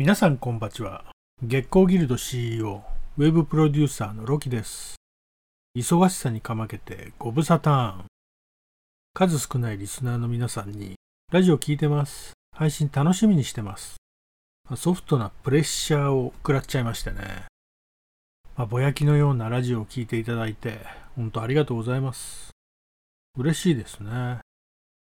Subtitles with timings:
[0.00, 1.04] 皆さんこんばちは。
[1.42, 2.82] 月光ギルド CEO
[3.18, 4.96] ウェブプロデューサーのロキです。
[5.76, 7.96] 忙しさにかまけてご無沙汰。
[9.12, 10.94] 数少ないリスナーの皆さんに
[11.30, 12.32] ラジオ聞いてます。
[12.56, 13.96] 配信楽しみにしてます。
[14.74, 17.44] ソフトなプレッシャーを食らっちゃいましてね。
[18.56, 20.78] まあ、ぼやきのようなラジオを聴いていただいて
[21.14, 22.52] 本当ありがとうございます。
[23.36, 24.38] 嬉しいですね。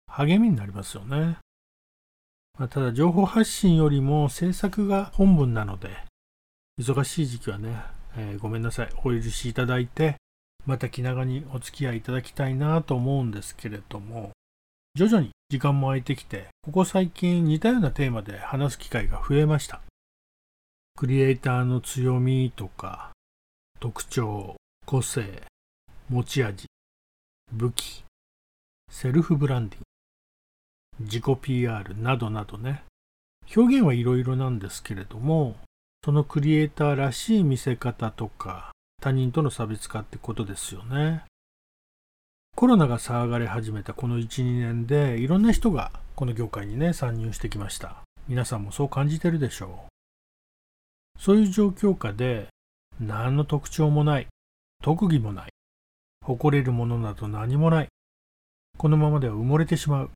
[0.05, 1.39] 励みになりますよね。
[2.59, 5.89] まあ、ただ情報発信よりも制作が本文なので、
[6.79, 7.81] 忙しい時期はね、
[8.15, 10.17] えー、ごめんなさい、お許しいただいて、
[10.65, 14.31] また気長にお付き合いいただきたいなと思うんですけれども、
[14.95, 19.81] 徐々に時間も空いてきて、ここ最近似たようなテーマで話す機会が増えました。
[20.95, 23.11] クリエイターの強みとか、
[23.79, 25.43] 特徴、個性、
[26.09, 26.67] 持ち味、
[27.51, 28.03] 武器、
[28.91, 29.85] セルフブランディング、
[30.99, 32.83] 自己 PR などなどね、
[33.55, 35.55] 表現はいろいろなんですけれども、
[36.03, 41.23] そのクリエイターらしい見せ方とか、他人との差別化ってことですよね。
[42.55, 48.03] コロナが騒がれ始めたこの1、2年で、いろんな人がこの業界にね、参入してきました。
[48.27, 51.21] 皆さんもそう感じてるでしょう。
[51.21, 52.47] そういう状況下で、
[52.99, 54.27] 何の特徴もない、
[54.81, 55.49] 特技もない、
[56.23, 57.87] 誇れるものなど何もない、
[58.77, 60.11] このままでは埋もれてしまう。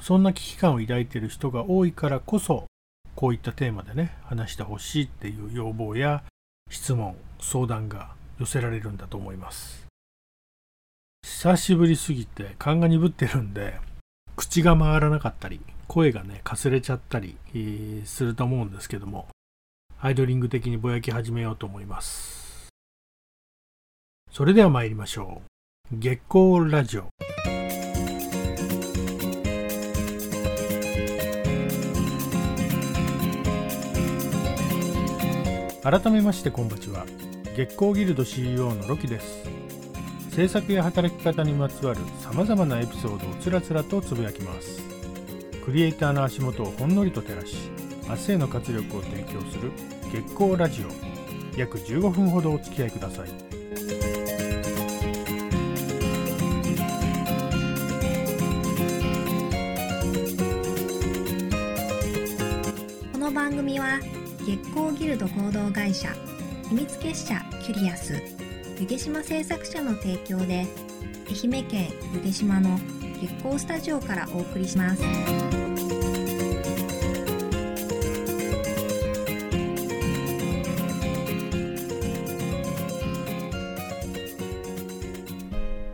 [0.00, 2.66] そんな危機感を抱いている人が多いからこそ、
[3.14, 6.22] こういったテーマでね、話してほしいっていう要望や
[6.70, 9.86] 質問、相談が寄せられるんだと思います。
[11.24, 13.80] 久しぶりすぎて勘が鈍ってるんで、
[14.36, 19.28] 口が回らなかったり、声がね、かすれちゃったり、えー、すると思うんですけども、
[19.98, 22.68] アイドリング的にぼやき始めようと思います。
[24.30, 25.40] それでは参りましょ
[25.90, 25.98] う。
[25.98, 27.08] 月光ラジオ。
[35.88, 37.06] 改めましてこんばちは。
[37.56, 39.44] 月光ギルド CEO のロキです。
[40.32, 44.82] 制作や働き方にまつわる様々なエピソードをつらつらとつぶやきます。
[45.64, 47.70] クリエイターの足元をほんのりと照らし
[48.08, 49.70] 明日への活力を提供する
[50.12, 51.56] 月光ラジオ。
[51.56, 53.28] 約15分ほどお付き合いください。
[63.12, 64.00] この番組は
[64.46, 66.08] 月光ギルド合同会社
[66.68, 68.22] 秘密結社キュリアス
[68.78, 70.68] 湯気島製作者の提供で
[71.28, 72.78] 愛媛県湯気島の
[73.20, 75.02] 月光スタジオからお送りします。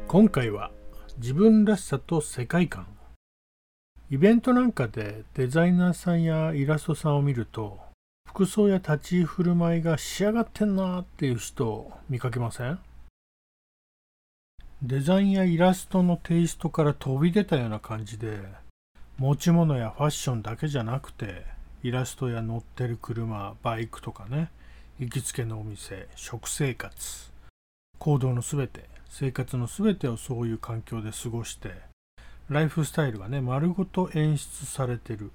[0.06, 0.72] 今回は
[1.16, 2.86] 自分らしさと世界観。
[4.10, 7.91] イベントなんかでデザイナーさんやイラストさんを見ると
[8.34, 12.78] 服装や立ち居振る舞いが仕上がってんなっていう人を見かけません？
[14.82, 18.38] デザインやイラストのテイストから飛び出たような感じで
[19.19, 21.44] 持ち物やファッションだけじゃなくて
[21.82, 24.49] イラストや乗ってる車バイクとかね
[24.99, 27.31] 行きつけのお店食生活
[27.99, 31.75] 行動のすべて生活のすべてをそういう環境で過ごして
[32.49, 35.32] ライフスタイルがね丸ごと演出されてる。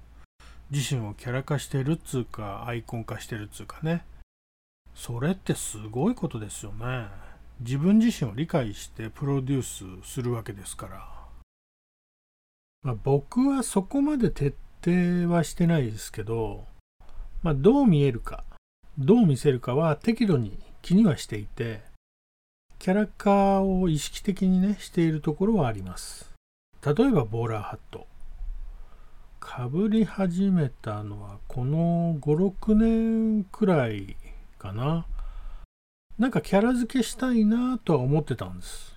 [0.70, 4.04] 自身をキャラ化してるっつうかアイコン化してるっつうかね。
[4.94, 7.06] それってすごいことですよね。
[7.60, 11.08] 自分自身を理解してプロデュースするわけですから、
[12.82, 16.66] まあ、僕はそこまで徹底はしてないですけど、
[17.42, 18.44] まあ、どう見えるか
[18.98, 21.80] どう見せるかは適度に気にはしていて
[22.78, 26.32] キャラ化を意識的にねしているところはあります。
[26.84, 28.06] 例えばボーラーハット。
[29.58, 34.16] かぶり始めたのはこの56年くらい
[34.56, 35.04] かな。
[36.16, 38.96] なんかキャラ付けしたいなとは思ってたんです、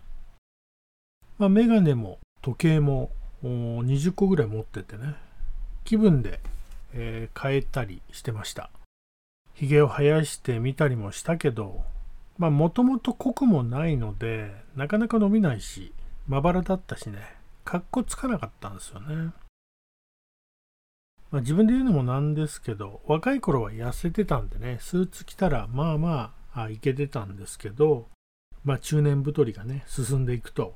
[1.40, 3.10] まあ、メガネも時計も
[3.44, 5.16] 20個ぐらい持っててね。
[5.84, 6.40] 気分で、
[6.94, 8.70] えー、変えたりしてました。
[9.56, 11.82] ひげを生やしてみたりもしたけど
[12.38, 15.92] まあもともと濃くもないのでなかなか伸びないし
[16.28, 17.18] まばらだったしね。
[17.66, 19.32] かっこつかなかったんですよね。
[21.32, 28.08] まあ、自分で言うのもなんですけど、若い頃は痩せてたんでね、スーツ着たらまあまあいけてたんですけど、
[28.66, 30.76] まあ中年太りがね、進んでいくと、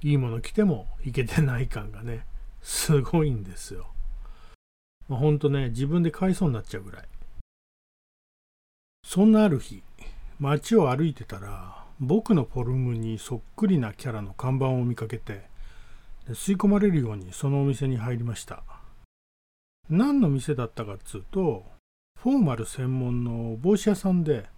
[0.00, 2.24] いいもの着てもいけてない感がね、
[2.62, 3.88] すごいんですよ。
[5.08, 7.04] まあ、ほんとね、自分で買いそうになっちゃうぐらい。
[9.04, 9.82] そんなある日、
[10.38, 15.48] 街を歩いてたら、僕のフォルムにそっくりなキャラの看板を見かけて、
[16.28, 18.62] 吸い込まれるようにそのお店に入りました。
[19.90, 21.64] 何の店だったかっつうと、
[22.22, 24.48] フォーマル専門の帽子屋さんで、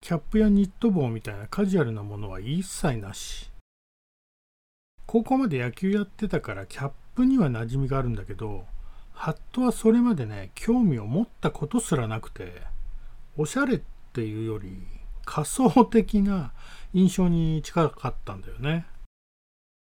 [0.00, 3.50] キャップやニット帽みたいなカジュアルなものは一切なし。
[5.04, 8.66] 高校まで野球やってたからキャップには馴染みがあるんだけど、
[9.12, 12.62] ハットはそれまでね、興味を持ったことすらなくて、
[13.36, 13.80] おしゃれっ
[14.12, 14.78] ていうより
[15.24, 16.52] 仮想的な
[16.94, 18.86] 印象に近かったんだよね。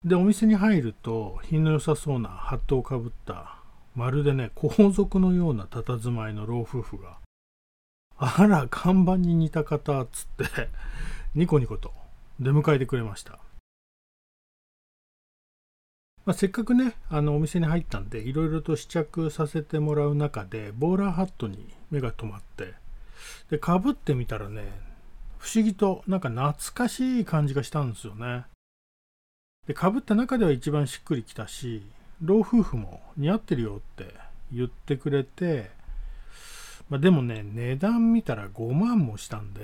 [0.05, 3.56] で、お店に入ると品の良さそうなハットをかぶった、
[3.97, 7.17] まるでね、皇族のような佇まいの老夫婦が、
[8.15, 10.69] あら、看板に似た方、つって、
[11.33, 11.91] ニコニコと
[12.39, 13.39] 出迎えてくれました。
[16.25, 22.75] まあ、せっかくね、あのお店に入ったんで、いろいろと試着させてもらう中で、ボーラーハットに目が留まって、
[23.49, 24.79] で、かぶってみたらね、
[25.39, 28.45] 不思議となんか懐かしい感じがしたんですよね。
[29.65, 31.81] で、かぶった中では一番しっくりきたし、
[32.21, 34.13] 老夫婦も似合ってるよって
[34.51, 35.69] 言ってくれて、
[36.89, 39.61] まあ、でもね、値段見たら5万もしたんで、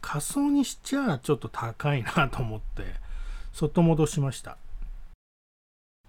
[0.00, 2.84] 仮装にしちゃちょっと高いなと思って、
[3.52, 4.58] そっと戻しました。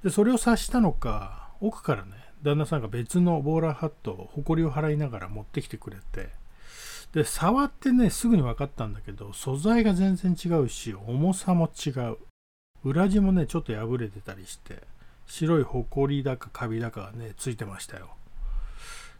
[0.03, 2.11] でそれを察したのか奥からね
[2.43, 6.29] 旦那さんが別のボーラーハットを埃を払いながら持ってきてくれて
[7.13, 12.17] で触ってねすぐに分かったんだけど素材が全然違うし重さも違う
[12.83, 14.83] 裏地もねちょっと破れてたりして
[15.27, 18.09] 白い埃だかカビだかねついてましたよ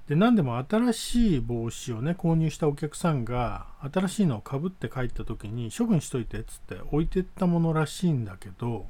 [0.08, 8.88] で何でも新しい帽子をね購入したお客さんが新しいのをかぶって帰った時に処分しといてっつって置いてったものらしいんだけど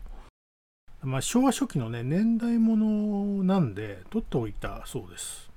[1.03, 5.49] まあ、昭和初期のね、年代物なんで、取っておいたそうです。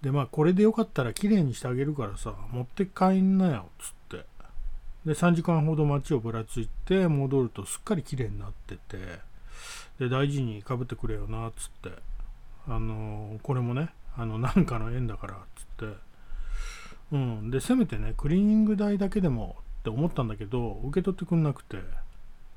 [0.00, 4.26] で、まあ、これでよかったら綺麗にしてあげるからさ、持って帰んなよっ、つって。
[5.04, 9.18] で、3時間ほど街をぶらついて、戻るとすっかり綺麗になってて、
[9.98, 11.90] で、大事にかぶってくれよなっ、つって。
[12.68, 15.96] あの、これもね、あの、なんかの縁だからっ、つって。
[17.12, 17.50] うん。
[17.50, 21.78] で、せめてね、クリーニング代だけでもって思ったんだけど、受け取ってくんなくて、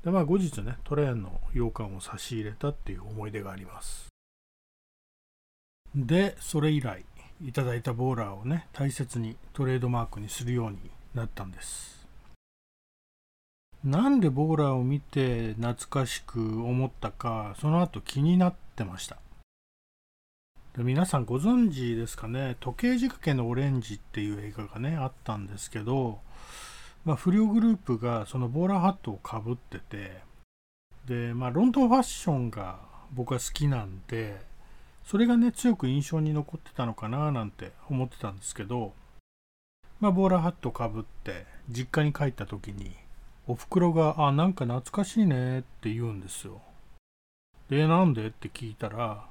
[0.04, 4.08] で、まあ後日ね、トラヤンの羊羹を差し入れたっていう思い出があります。
[5.94, 7.04] で、それ以来、
[7.42, 10.78] いただいたボーラーをね、大切にトレードマークにするように
[11.14, 11.99] なったんです。
[13.84, 19.16] なんでボーラーを見て懐かしく思ったか、その後気になってました。
[20.76, 26.20] で皆さんご存知ですかね、時計仕掛けのオレンジっていう映画がね、あったんですけど、
[27.04, 30.20] まあ、不良グループがそのボーラーハットをかぶってて
[31.06, 32.78] で、まあ、ロンドンファッションが
[33.12, 34.38] 僕は好きなんで
[35.04, 38.92] それがね強く印象に残ってたのかななんて思ってたんですけど、
[39.98, 42.94] まあ、ボーラーハットをかぶって実家に帰った時に
[43.50, 46.60] おふくろが「あなんか懐かしいね」って言うんですよ。
[47.68, 48.28] でなんで？
[48.28, 49.26] って聞いたら、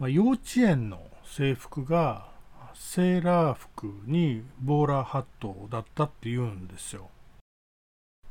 [0.00, 2.26] まあ、幼稚園の制服が
[2.74, 7.08] セーラー服にボーラーハットだったって言うんですよ。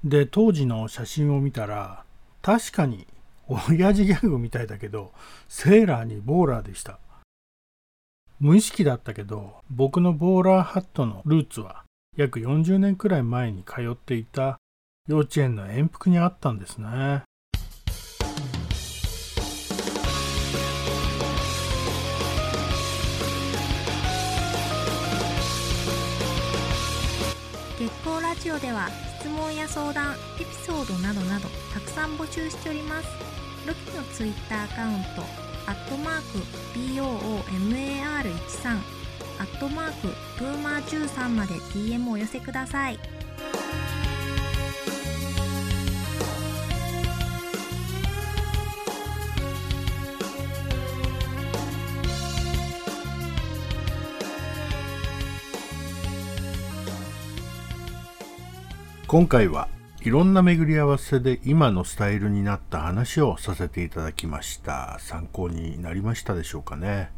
[0.04, 2.04] で、当時の写真を見たら、
[2.42, 3.08] 確かに
[3.48, 5.14] 親父ギャグみたいだけど、
[5.48, 7.00] セーラーにボーラーでした。
[8.40, 11.84] 無意識だったけど、僕のボーラーハットのルーツは
[12.18, 14.60] 約40年くらい前に通っていた
[15.07, 17.22] 幼稚園の遠服にあったんですね。
[27.77, 28.89] 月光ラジオでは
[29.20, 33.10] 質問や相談、エピソードなどなどたくさん募集しております。
[33.68, 35.22] ロキのツイッターアカウント、
[35.68, 36.39] アットマーク、
[36.80, 38.80] BOOMAR13、
[39.38, 40.08] アットマーク、
[40.39, 42.98] プーマー13まで DM をお寄せください。
[59.08, 59.68] 今回は
[60.02, 64.98] いろんな巡り合わせで今のスタイルになった話をさせていただきました。
[65.00, 67.12] 参考になりましたでしょうかね。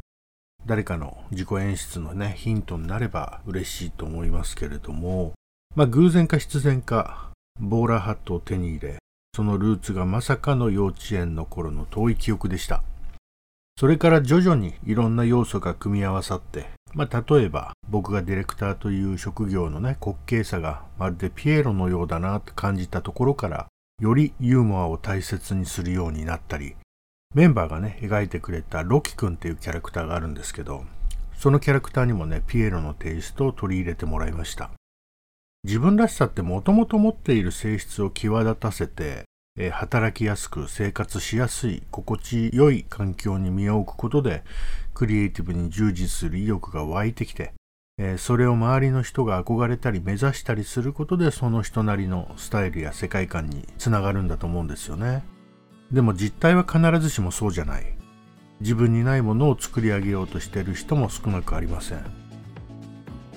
[0.66, 5.32] 誰かの自己演出のねヒントになれば嬉しいと思いますけれども
[5.76, 8.98] まあ偶然か必然かボーラーハットを手に入れ
[9.34, 12.82] そのルーツがまさかの幼稚園の頃の遠い記憶でした。
[13.78, 23.66] それから徐々にいろんな要素が組み合わさってまあ、例えば僕がディレクターという職業のね滑稽さがまるでピエロのようだなって感じたところから
[24.00, 26.76] よりユーモアを大切にするようになったり
[27.34, 30.84] メンバーがね描いてくれたロキ君っていうキャラクターがあるんですけど
[31.36, 34.70] そのキャラクターにもねピエロのテイストを取り入れてもらいました。
[35.64, 39.24] 自分らしさってもともと持っている性質を際立たせて
[39.60, 44.44] え働きやすく生活しやすい心地よい環境に身を置くことで
[44.94, 47.52] クリエイティブに従事する意欲が湧いてきて、
[47.98, 55.24] えそれを周りの人が憧れたり目指したりすることでその人なりのスタイルや世界観につながるんだと思うんですよね。
[55.90, 57.96] でも実態は必ずしもそうじゃない。
[58.60, 62.04] 自分にないものを作り上げようとしている人も少なくありません。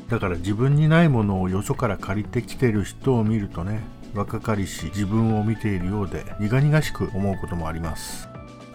[0.07, 3.81] だから自分にないものをよそから借りてきてる人を見るとね
[4.13, 8.27] 若かりし自分を見ているようで苦々しく思うこともあります。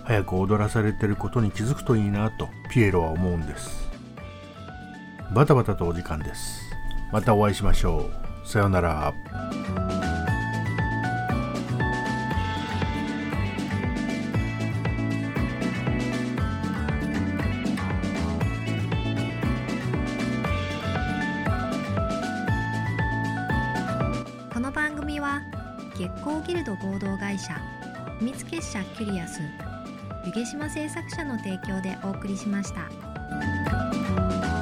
[0.04, 3.90] 早く踊らされてることに気づくといいなとピエロは思うんです。
[5.34, 6.60] バタバタとお時間です。
[7.12, 8.08] またお会いしましょ
[8.44, 8.48] う。
[8.48, 9.12] さようなら。
[25.20, 25.42] は
[25.96, 27.61] 月光ギルド合同会社
[28.18, 29.40] 秘密結社キュリアス
[30.26, 34.55] 湯毛島製作者の提供でお送りしました。